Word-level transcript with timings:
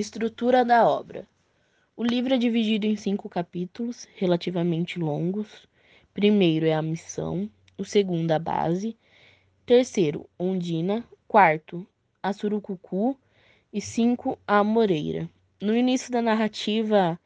Estrutura 0.00 0.64
da 0.64 0.88
obra. 0.88 1.26
O 1.96 2.04
livro 2.04 2.32
é 2.32 2.38
dividido 2.38 2.86
em 2.86 2.94
cinco 2.94 3.28
capítulos, 3.28 4.06
relativamente 4.14 4.96
longos. 4.96 5.66
Primeiro 6.14 6.66
é 6.66 6.72
a 6.72 6.80
missão, 6.80 7.50
o 7.76 7.84
segundo 7.84 8.30
a 8.30 8.38
base, 8.38 8.96
terceiro, 9.66 10.30
Ondina, 10.38 11.04
quarto, 11.26 11.84
a 12.22 12.32
Surucucu 12.32 13.18
e 13.72 13.80
cinco, 13.80 14.38
a 14.46 14.62
Moreira. 14.62 15.28
No 15.60 15.76
início 15.76 16.12
da 16.12 16.22
narrativa, 16.22 17.18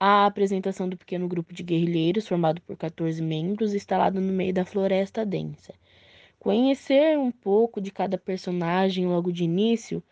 a 0.00 0.26
apresentação 0.26 0.88
do 0.88 0.96
pequeno 0.96 1.28
grupo 1.28 1.54
de 1.54 1.62
guerrilheiros, 1.62 2.26
formado 2.26 2.60
por 2.62 2.76
14 2.76 3.22
membros, 3.22 3.72
instalado 3.72 4.20
no 4.20 4.32
meio 4.32 4.52
da 4.52 4.64
floresta 4.64 5.24
densa. 5.24 5.72
Conhecer 6.40 7.16
um 7.16 7.30
pouco 7.30 7.80
de 7.80 7.92
cada 7.92 8.18
personagem 8.18 9.06
logo 9.06 9.30
de 9.30 9.44
início 9.44 10.02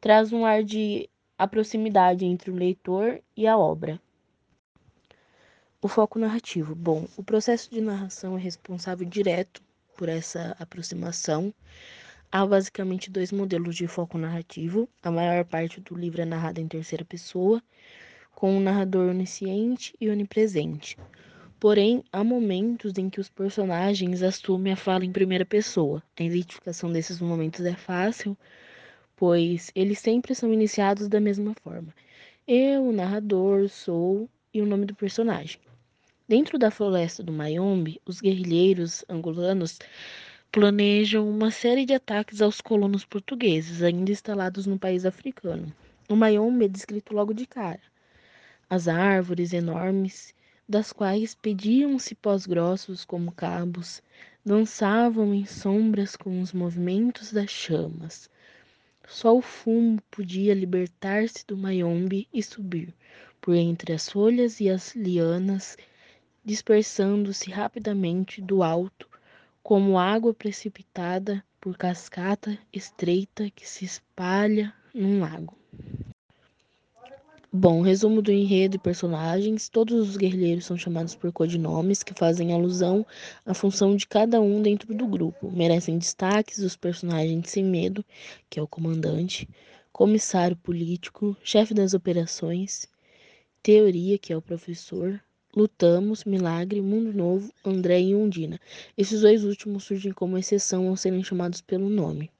traz 0.00 0.32
um 0.32 0.44
ar 0.44 0.64
de 0.64 1.08
a 1.40 1.48
proximidade 1.48 2.26
entre 2.26 2.50
o 2.50 2.54
leitor 2.54 3.18
e 3.34 3.46
a 3.46 3.56
obra. 3.56 3.98
O 5.80 5.88
foco 5.88 6.18
narrativo. 6.18 6.74
Bom, 6.74 7.08
o 7.16 7.22
processo 7.22 7.70
de 7.70 7.80
narração 7.80 8.36
é 8.36 8.38
responsável 8.38 9.08
direto 9.08 9.62
por 9.96 10.10
essa 10.10 10.54
aproximação. 10.60 11.54
Há 12.30 12.44
basicamente 12.44 13.10
dois 13.10 13.32
modelos 13.32 13.74
de 13.74 13.86
foco 13.86 14.18
narrativo. 14.18 14.86
A 15.02 15.10
maior 15.10 15.46
parte 15.46 15.80
do 15.80 15.94
livro 15.94 16.20
é 16.20 16.26
narrada 16.26 16.60
em 16.60 16.68
terceira 16.68 17.06
pessoa, 17.06 17.62
com 18.34 18.54
um 18.54 18.60
narrador 18.60 19.08
onisciente 19.08 19.94
e 19.98 20.10
onipresente. 20.10 20.98
Porém, 21.58 22.04
há 22.12 22.22
momentos 22.22 22.98
em 22.98 23.08
que 23.08 23.18
os 23.18 23.30
personagens 23.30 24.22
assumem 24.22 24.74
a 24.74 24.76
fala 24.76 25.06
em 25.06 25.10
primeira 25.10 25.46
pessoa. 25.46 26.02
A 26.18 26.22
identificação 26.22 26.92
desses 26.92 27.18
momentos 27.18 27.64
é 27.64 27.74
fácil, 27.74 28.36
pois 29.20 29.70
eles 29.74 29.98
sempre 29.98 30.34
são 30.34 30.50
iniciados 30.50 31.06
da 31.06 31.20
mesma 31.20 31.52
forma. 31.62 31.94
Eu, 32.48 32.86
o 32.86 32.90
narrador, 32.90 33.68
sou 33.68 34.30
e 34.52 34.62
o 34.62 34.66
nome 34.66 34.86
do 34.86 34.94
personagem. 34.94 35.60
Dentro 36.26 36.58
da 36.58 36.70
floresta 36.70 37.22
do 37.22 37.30
Mayombe, 37.30 38.00
os 38.06 38.18
guerrilheiros 38.18 39.04
angolanos 39.10 39.78
planejam 40.50 41.28
uma 41.28 41.50
série 41.50 41.84
de 41.84 41.92
ataques 41.92 42.40
aos 42.40 42.62
colonos 42.62 43.04
portugueses 43.04 43.82
ainda 43.82 44.10
instalados 44.10 44.64
no 44.64 44.78
país 44.78 45.04
africano. 45.04 45.70
O 46.08 46.16
Mayombe 46.16 46.64
é 46.64 46.68
descrito 46.68 47.12
logo 47.12 47.34
de 47.34 47.44
cara. 47.44 47.82
As 48.70 48.88
árvores 48.88 49.52
enormes, 49.52 50.32
das 50.66 50.94
quais 50.94 51.34
pediam 51.34 51.98
cipós 51.98 52.46
grossos 52.46 53.04
como 53.04 53.32
cabos, 53.32 54.02
dançavam 54.42 55.34
em 55.34 55.44
sombras 55.44 56.16
com 56.16 56.40
os 56.40 56.54
movimentos 56.54 57.34
das 57.34 57.50
chamas. 57.50 58.30
Só 59.12 59.36
o 59.36 59.42
fumo 59.42 60.00
podia 60.08 60.54
libertar-se 60.54 61.44
do 61.44 61.56
maiombe 61.56 62.28
e 62.32 62.40
subir 62.40 62.94
por 63.40 63.56
entre 63.56 63.92
as 63.92 64.08
folhas 64.08 64.60
e 64.60 64.70
as 64.70 64.94
lianas, 64.94 65.76
dispersando-se 66.44 67.50
rapidamente 67.50 68.40
do 68.40 68.62
alto, 68.62 69.08
como 69.64 69.98
água 69.98 70.32
precipitada 70.32 71.44
por 71.60 71.76
cascata 71.76 72.56
estreita 72.72 73.50
que 73.50 73.68
se 73.68 73.84
espalha 73.84 74.72
num 74.94 75.18
lago. 75.18 75.59
Bom, 77.52 77.80
resumo 77.80 78.22
do 78.22 78.30
enredo 78.30 78.76
e 78.76 78.78
personagens. 78.78 79.68
Todos 79.68 80.08
os 80.08 80.16
guerrilheiros 80.16 80.64
são 80.64 80.76
chamados 80.76 81.16
por 81.16 81.32
codinomes 81.32 82.00
que 82.00 82.14
fazem 82.14 82.52
alusão 82.52 83.04
à 83.44 83.52
função 83.52 83.96
de 83.96 84.06
cada 84.06 84.40
um 84.40 84.62
dentro 84.62 84.94
do 84.94 85.04
grupo. 85.08 85.50
Merecem 85.50 85.98
destaques 85.98 86.58
os 86.58 86.76
personagens 86.76 87.50
sem 87.50 87.64
medo, 87.64 88.04
que 88.48 88.60
é 88.60 88.62
o 88.62 88.68
comandante, 88.68 89.48
comissário 89.92 90.56
político, 90.56 91.36
chefe 91.42 91.74
das 91.74 91.92
operações, 91.92 92.86
teoria, 93.60 94.16
que 94.16 94.32
é 94.32 94.36
o 94.36 94.42
professor, 94.42 95.20
Lutamos, 95.52 96.22
Milagre, 96.22 96.80
Mundo 96.80 97.12
Novo, 97.12 97.52
André 97.64 98.00
e 98.00 98.14
Undina. 98.14 98.60
Esses 98.96 99.22
dois 99.22 99.42
últimos 99.42 99.82
surgem 99.82 100.12
como 100.12 100.38
exceção 100.38 100.86
ao 100.86 100.96
serem 100.96 101.24
chamados 101.24 101.60
pelo 101.60 101.90
nome. 101.90 102.30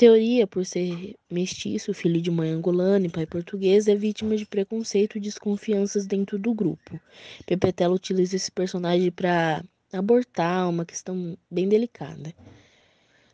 Teoria, 0.00 0.46
por 0.46 0.64
ser 0.64 1.14
mestiço, 1.30 1.92
filho 1.92 2.22
de 2.22 2.30
mãe 2.30 2.48
angolana 2.48 3.04
e 3.04 3.10
pai 3.10 3.26
português, 3.26 3.86
é 3.86 3.94
vítima 3.94 4.34
de 4.34 4.46
preconceito 4.46 5.18
e 5.18 5.20
desconfianças 5.20 6.06
dentro 6.06 6.38
do 6.38 6.54
grupo. 6.54 6.98
Pepetela 7.44 7.94
utiliza 7.94 8.34
esse 8.34 8.50
personagem 8.50 9.10
para 9.10 9.62
abortar 9.92 10.70
uma 10.70 10.86
questão 10.86 11.36
bem 11.50 11.68
delicada. 11.68 12.32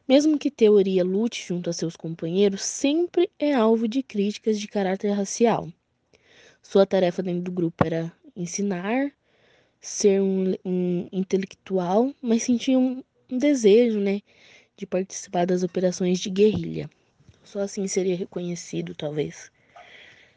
Mesmo 0.09 0.37
que 0.37 0.51
Teoria 0.51 1.05
lute 1.05 1.47
junto 1.47 1.71
a 1.71 1.73
seus 1.73 1.95
companheiros, 1.95 2.63
sempre 2.63 3.31
é 3.39 3.55
alvo 3.55 3.87
de 3.87 4.03
críticas 4.03 4.59
de 4.59 4.67
caráter 4.67 5.13
racial. 5.13 5.69
Sua 6.61 6.85
tarefa 6.85 7.23
dentro 7.23 7.43
do 7.43 7.53
grupo 7.53 7.87
era 7.87 8.13
ensinar, 8.35 9.13
ser 9.81 10.21
um, 10.21 10.53
um 10.65 11.09
intelectual, 11.13 12.13
mas 12.21 12.43
sentia 12.43 12.77
um, 12.77 13.05
um 13.31 13.39
desejo, 13.39 14.01
né, 14.01 14.21
de 14.77 14.87
participar 14.87 15.47
das 15.47 15.63
operações 15.63 16.21
de 16.21 16.29
guerrilha. 16.29 16.91
Só 17.43 17.61
assim 17.61 17.87
seria 17.87 18.17
reconhecido, 18.17 18.95
talvez. 18.95 19.51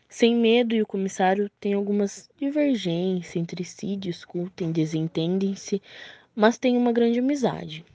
Sem 0.08 0.36
medo 0.36 0.74
e 0.74 0.82
o 0.82 0.88
comissário 0.88 1.50
têm 1.60 1.74
algumas 1.74 2.30
divergências 2.38 3.36
entre 3.36 3.64
si, 3.64 3.96
discutem, 3.96 4.72
desentendem-se, 4.72 5.82
mas 6.36 6.58
têm 6.58 6.78
uma 6.78 6.92
grande 6.92 7.20
amizade. 7.20 7.86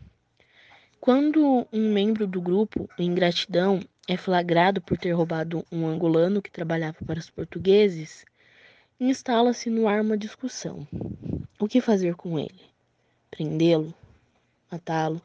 Quando 1.00 1.66
um 1.72 1.92
membro 1.92 2.26
do 2.26 2.40
grupo, 2.40 2.88
em 2.98 3.14
gratidão, 3.14 3.80
é 4.06 4.16
flagrado 4.16 4.80
por 4.80 4.96
ter 4.96 5.12
roubado 5.12 5.64
um 5.72 5.86
angolano 5.86 6.40
que 6.40 6.50
trabalhava 6.50 6.98
para 7.04 7.18
os 7.18 7.28
portugueses, 7.28 8.24
instala-se 9.00 9.68
no 9.68 9.88
ar 9.88 10.00
uma 10.00 10.16
discussão. 10.16 10.86
O 11.58 11.66
que 11.66 11.80
fazer 11.80 12.14
com 12.14 12.38
ele? 12.38 12.60
Prendê-lo? 13.30 13.92
Matá-lo? 14.70 15.20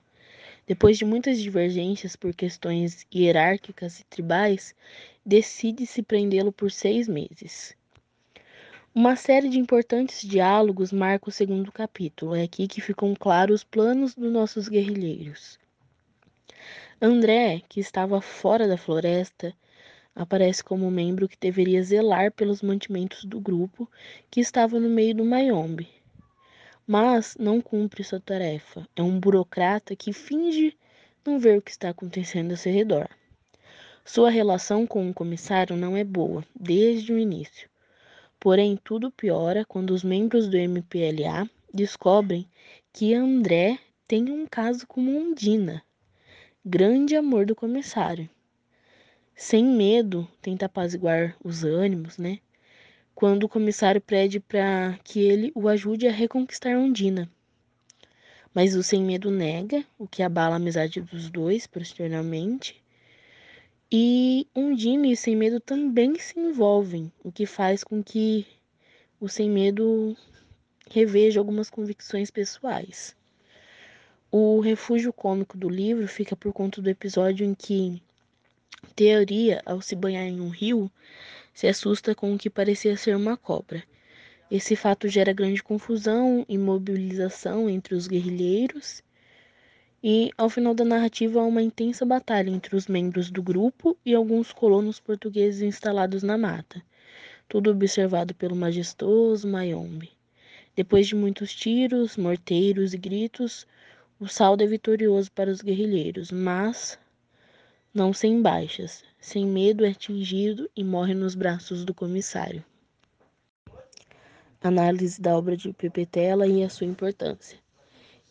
Depois 0.69 1.00
de 1.00 1.03
muitas 1.03 1.41
divergências 1.41 2.16
por 2.16 2.31
questões 2.31 3.03
hierárquicas 3.12 4.02
e 4.02 4.03
tribais, 4.03 4.75
decide-se 5.25 6.03
prendê-lo 6.03 6.52
por 6.52 6.69
seis 6.69 7.07
meses. 7.07 7.75
Uma 8.94 9.16
série 9.16 9.50
de 9.50 9.58
importantes 9.58 10.22
diálogos 10.22 10.91
marca 10.91 11.28
o 11.28 11.31
segundo 11.31 11.72
capítulo. 11.72 12.35
É 12.35 12.44
aqui 12.44 12.68
que 12.68 12.81
ficam 12.81 13.16
claros 13.16 13.62
os 13.62 13.63
planos 13.63 14.13
dos 14.13 14.31
nossos 14.31 14.69
guerrilheiros. 14.69 15.58
André, 17.02 17.63
que 17.68 17.79
estava 17.79 18.22
fora 18.22 18.68
da 18.68 18.78
floresta, 18.78 19.52
aparece 20.13 20.63
como 20.63 20.91
membro 20.91 21.28
que 21.28 21.38
deveria 21.41 21.81
zelar 21.81 22.31
pelos 22.31 22.62
mantimentos 22.62 23.25
do 23.25 23.40
grupo 23.40 23.90
que 24.29 24.40
estava 24.40 24.79
no 24.79 24.88
meio 24.88 25.16
do 25.16 25.25
Mayombe 25.25 25.98
mas 26.89 27.38
não 27.39 27.61
cumpre 27.61 28.03
sua 28.03 28.19
tarefa. 28.19 28.83
É 28.95 29.03
um 29.03 29.19
burocrata 29.19 29.95
que 29.95 30.11
finge 30.11 30.75
não 31.23 31.38
ver 31.38 31.59
o 31.59 31.61
que 31.61 31.69
está 31.69 31.89
acontecendo 31.89 32.50
ao 32.50 32.57
seu 32.57 32.73
redor. 32.73 33.07
Sua 34.03 34.31
relação 34.31 34.88
com 34.88 35.07
o 35.07 35.13
comissário 35.13 35.78
não 35.78 35.95
é 35.95 36.03
boa 36.03 36.44
desde 36.59 37.13
o 37.13 37.19
início. 37.19 37.69
Porém, 38.39 38.75
tudo 38.83 39.11
piora 39.11 39.63
quando 39.66 39.91
os 39.91 40.03
membros 40.03 40.47
do 40.47 40.57
MPLA 40.57 41.47
descobrem 41.72 42.49
que 42.91 43.13
André 43.13 43.78
tem 44.07 44.31
um 44.31 44.47
caso 44.47 44.88
com 44.88 44.99
Mondina, 44.99 45.83
grande 46.66 47.16
amor 47.16 47.45
do 47.45 47.55
comissário. 47.55 48.28
Sem 49.35 49.63
medo, 49.63 50.28
tenta 50.41 50.66
apaziguar 50.66 51.38
os 51.44 51.63
ânimos, 51.63 52.17
né? 52.17 52.39
Quando 53.19 53.44
o 53.44 53.50
comissário 53.50 54.00
pede 54.00 54.40
para 54.40 54.97
que 55.03 55.19
ele 55.19 55.52
o 55.53 55.68
ajude 55.68 56.07
a 56.07 56.12
reconquistar 56.12 56.78
Ondina. 56.78 57.30
Mas 58.53 58.75
o 58.75 58.81
sem 58.81 59.03
medo 59.03 59.30
nega, 59.30 59.84
o 59.97 60.07
que 60.07 60.24
abala 60.24 60.53
a 60.53 60.56
amizade 60.56 61.02
dos 61.02 61.29
dois 61.29 61.68
posteriormente. 61.68 62.81
E 63.91 64.47
Ondina 64.56 65.06
e 65.06 65.18
sem 65.18 65.35
medo 65.35 65.59
também 65.59 66.18
se 66.18 66.40
envolvem, 66.40 67.11
o 67.22 67.29
que 67.29 67.46
faz 67.46 67.84
com 67.84 68.02
que 68.02 68.47
o 69.20 69.28
sem 69.28 69.49
medo 69.49 70.16
reveja 70.90 71.41
algumas 71.41 71.70
convicções 71.70 72.32
pessoais. 72.32 73.14
O 74.32 74.61
refúgio 74.61 75.11
cômico 75.11 75.58
do 75.58 75.67
livro 75.67 76.08
fica 76.08 76.38
por 76.38 76.53
conta 76.53 76.82
do 76.82 76.90
episódio 76.90 77.46
em 77.46 77.53
que 77.53 78.02
Teoria, 78.96 79.61
ao 79.66 79.82
se 79.82 79.93
banhar 79.93 80.23
em 80.23 80.40
um 80.40 80.47
rio, 80.47 80.90
se 81.59 81.67
assusta 81.67 82.16
com 82.16 82.34
o 82.34 82.38
que 82.38 82.50
parecia 82.50 82.96
ser 82.96 83.17
uma 83.17 83.35
cobra. 83.35 83.84
Esse 84.50 84.78
fato 84.78 85.09
gera 85.09 85.34
grande 85.34 85.61
confusão 85.61 86.46
e 86.47 86.58
mobilização 86.58 87.70
entre 87.70 87.96
os 87.96 88.08
guerrilheiros, 88.08 89.03
e 90.02 90.32
ao 90.38 90.50
final 90.50 90.73
da 90.73 90.85
narrativa 90.85 91.41
há 91.41 91.44
uma 91.44 91.61
intensa 91.61 92.06
batalha 92.06 92.50
entre 92.50 92.78
os 92.78 92.88
membros 92.88 93.29
do 93.29 93.44
grupo 93.44 93.97
e 94.06 94.16
alguns 94.16 94.53
colonos 94.53 95.02
portugueses 95.02 95.61
instalados 95.61 96.23
na 96.23 96.38
mata, 96.38 96.82
tudo 97.50 97.72
observado 97.72 98.34
pelo 98.34 98.55
majestoso 98.55 99.46
Mayombe. 99.46 100.12
Depois 100.78 101.09
de 101.09 101.16
muitos 101.16 101.53
tiros, 101.53 102.16
morteiros 102.16 102.94
e 102.94 102.97
gritos, 102.97 103.67
o 104.17 104.29
saldo 104.29 104.64
é 104.64 104.66
vitorioso 104.66 105.29
para 105.34 105.52
os 105.52 105.62
guerrilheiros, 105.62 106.32
mas 106.32 106.97
não 107.94 108.14
sem 108.14 108.41
baixas. 108.41 109.03
Sem 109.20 109.46
medo 109.46 109.84
é 109.84 109.90
atingido 109.90 110.70
e 110.76 110.84
morre 110.84 111.14
nos 111.14 111.36
braços 111.36 111.84
do 111.84 111.94
comissário. 111.94 112.64
Análise 114.62 115.20
da 115.20 115.36
obra 115.38 115.58
de 115.58 115.74
Pepetela 115.74 116.46
e 116.46 116.64
a 116.64 116.70
sua 116.70 116.86
importância. 116.86 117.58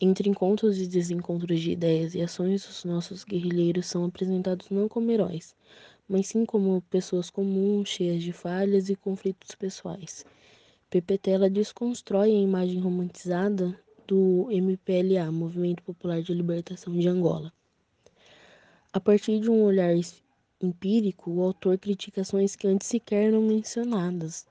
Entre 0.01 0.29
encontros 0.31 0.79
e 0.79 0.87
desencontros 0.87 1.61
de 1.61 1.73
ideias 1.73 2.15
e 2.15 2.23
ações, 2.23 2.69
os 2.69 2.85
nossos 2.85 3.25
guerrilheiros 3.25 3.87
são 3.87 4.05
apresentados 4.05 4.71
não 4.71 4.89
como 4.89 5.11
heróis, 5.11 5.57
mas 6.09 6.29
sim 6.29 6.47
como 6.47 6.81
pessoas 6.83 7.29
comuns, 7.29 7.89
cheias 7.89 8.23
de 8.23 8.33
falhas 8.33 8.89
e 8.89 8.95
conflitos 8.95 9.57
pessoais. 9.57 10.25
Pepetela 10.89 11.51
desconstrói 11.51 12.31
a 12.31 12.41
imagem 12.41 12.79
romantizada 12.81 13.77
do 14.07 14.49
MPLA, 14.51 15.33
Movimento 15.33 15.83
Popular 15.83 16.23
de 16.23 16.33
Libertação 16.33 16.97
de 16.97 17.09
Angola. 17.09 17.53
A 18.91 18.99
partir 18.99 19.39
de 19.39 19.51
um 19.51 19.65
olhar 19.65 19.95
empírico, 20.63 21.31
o 21.31 21.43
autor 21.43 21.77
critica 21.77 22.23
ações 22.23 22.57
que 22.57 22.67
antes 22.67 22.87
sequer 22.87 23.29
eram 23.29 23.43
mencionadas, 23.43 24.47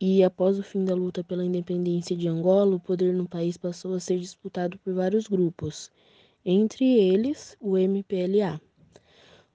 e 0.00 0.24
após 0.24 0.58
o 0.58 0.64
fim 0.64 0.84
da 0.84 0.96
luta 0.96 1.22
pela 1.22 1.44
independência 1.44 2.16
de 2.16 2.26
Angola, 2.26 2.74
o 2.74 2.80
poder 2.80 3.14
no 3.14 3.28
país 3.28 3.56
passou 3.56 3.94
a 3.94 4.00
ser 4.00 4.18
disputado 4.18 4.76
por 4.78 4.92
vários 4.92 5.28
grupos, 5.28 5.92
entre 6.44 6.84
eles 6.84 7.56
o 7.60 7.78
MPLA. 7.78 8.60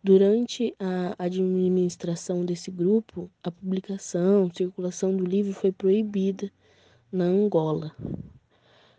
Durante 0.01 0.73
a 0.79 1.13
administração 1.19 2.45
desse 2.45 2.71
grupo, 2.71 3.29
a 3.43 3.51
publicação, 3.51 4.49
circulação 4.53 5.17
do 5.17 5.25
livro 5.25 5.51
foi 5.51 5.73
proibida 5.73 6.49
na 7.11 7.25
Angola. 7.25 7.93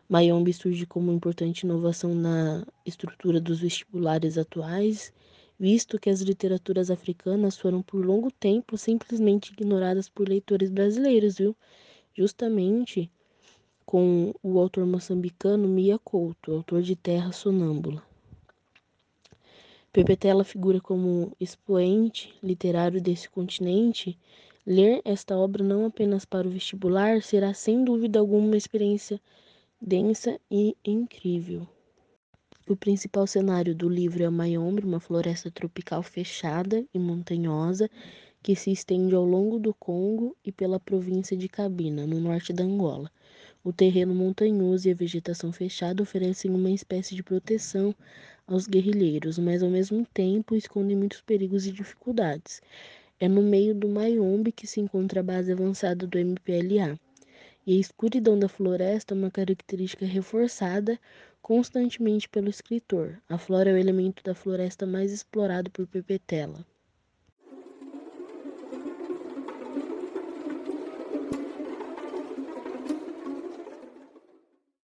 Mayombe 0.09 0.53
surge 0.53 0.87
como 0.87 1.13
importante 1.13 1.65
inovação 1.65 2.15
na 2.15 2.67
estrutura 2.87 3.41
dos 3.41 3.61
vestibulares 3.61 4.39
atuais 4.39 5.13
visto 5.59 5.99
que 5.99 6.09
as 6.09 6.21
literaturas 6.21 6.91
africanas 6.91 7.59
foram 7.59 7.83
por 7.83 8.05
longo 8.05 8.31
tempo 8.31 8.77
simplesmente 8.79 9.53
ignoradas 9.53 10.09
por 10.09 10.29
leitores 10.29 10.71
brasileiros, 10.71 11.39
viu? 11.39 11.57
Justamente 12.15 13.11
com 13.85 14.35
o 14.43 14.59
autor 14.59 14.87
moçambicano 14.87 15.67
Mia 15.67 15.99
Couto, 15.99 16.53
autor 16.53 16.83
de 16.83 16.95
Terra 16.95 17.33
Sonâmbula. 17.33 18.03
Pepetela 19.93 20.45
figura 20.45 20.81
como 20.81 21.33
expoente 21.41 22.33
literário 22.43 23.01
desse 23.01 23.29
continente. 23.29 24.17
Ler 24.65 25.01
esta 25.05 25.37
obra 25.37 25.65
não 25.65 25.87
apenas 25.87 26.25
para 26.25 26.47
o 26.47 26.51
vestibular 26.51 27.23
será 27.23 27.55
sem 27.55 27.83
dúvida 27.83 28.19
alguma 28.19 28.47
uma 28.47 28.57
experiência 28.57 29.21
densa 29.81 30.41
e 30.51 30.77
incrível. 30.85 31.67
O 32.69 32.77
principal 32.77 33.27
cenário 33.27 33.75
do 33.75 33.89
livro 33.89 34.25
é 34.25 34.29
Mayombe, 34.29 34.83
uma 34.83 34.99
floresta 34.99 35.51
tropical 35.51 36.03
fechada 36.03 36.85
e 36.93 36.99
montanhosa 36.99 37.89
que 38.43 38.57
se 38.57 38.73
estende 38.73 39.15
ao 39.15 39.25
longo 39.25 39.59
do 39.59 39.73
Congo 39.73 40.37
e 40.45 40.51
pela 40.51 40.81
província 40.81 41.37
de 41.37 41.49
Cabina, 41.49 42.07
no 42.07 42.21
norte 42.21 42.53
da 42.53 42.65
Angola. 42.65 43.11
O 43.63 43.73
terreno 43.73 44.15
montanhoso 44.15 44.89
e 44.89 44.91
a 44.91 44.95
vegetação 44.95 45.53
fechada 45.53 46.03
oferecem 46.03 46.51
uma 46.51 46.71
espécie 46.71 47.15
de 47.15 47.23
proteção 47.23 47.95
aos 48.47 48.67
guerrilheiros, 48.67 49.39
mas 49.39 49.63
ao 49.63 49.71
mesmo 49.71 50.05
tempo 50.13 50.57
escondem 50.57 50.97
muitos 50.97 51.21
perigos 51.21 51.67
e 51.67 51.73
dificuldades. 51.73 52.61
É 53.21 53.29
no 53.29 53.43
meio 53.43 53.75
do 53.75 53.89
Mayombe 53.89 54.53
que 54.53 54.67
se 54.67 54.81
encontra 54.81 55.21
a 55.21 55.23
base 55.23 55.53
avançada 55.53 56.07
do 56.07 56.19
MPLA. 56.19 56.99
E 57.69 57.77
a 57.77 57.81
escuridão 57.81 58.39
da 58.39 58.49
floresta 58.49 59.13
é 59.13 59.15
uma 59.15 59.31
característica 59.31 60.07
reforçada 60.07 60.99
constantemente 61.43 62.27
pelo 62.27 62.49
escritor. 62.49 63.21
A 63.29 63.37
flora 63.37 63.69
é 63.69 63.75
o 63.75 63.77
elemento 63.77 64.25
da 64.25 64.35
floresta 64.35 64.87
mais 64.87 65.13
explorado 65.13 65.71
por 65.71 65.87
Pepetela. 65.87 66.65